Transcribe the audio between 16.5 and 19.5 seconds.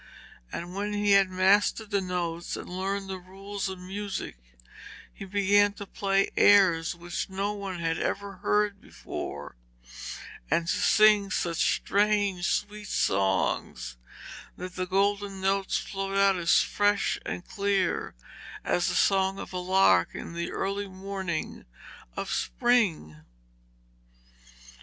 fresh and clear as the song